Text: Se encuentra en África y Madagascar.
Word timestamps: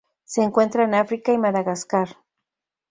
Se 0.23 0.41
encuentra 0.41 0.85
en 0.85 0.95
África 0.95 1.31
y 1.31 1.37
Madagascar. 1.37 2.07